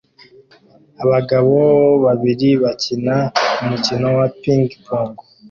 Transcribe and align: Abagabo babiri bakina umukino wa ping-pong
Abagabo 1.03 1.57
babiri 2.03 2.49
bakina 2.63 3.15
umukino 3.63 4.07
wa 4.17 4.27
ping-pong 4.39 5.13